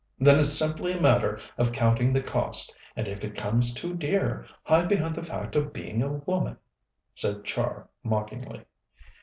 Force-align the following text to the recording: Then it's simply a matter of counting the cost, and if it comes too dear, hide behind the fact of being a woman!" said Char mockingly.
Then 0.19 0.39
it's 0.39 0.49
simply 0.51 0.93
a 0.93 0.99
matter 0.99 1.37
of 1.59 1.71
counting 1.71 2.11
the 2.11 2.23
cost, 2.23 2.73
and 2.95 3.07
if 3.07 3.23
it 3.23 3.35
comes 3.35 3.71
too 3.71 3.93
dear, 3.93 4.47
hide 4.63 4.89
behind 4.89 5.13
the 5.13 5.21
fact 5.21 5.55
of 5.55 5.73
being 5.73 6.01
a 6.01 6.13
woman!" 6.13 6.57
said 7.13 7.43
Char 7.43 7.87
mockingly. 8.03 8.65